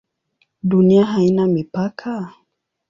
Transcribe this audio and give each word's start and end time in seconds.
Dunia 0.63 1.05
haina 1.05 1.47
mipaka? 1.47 2.33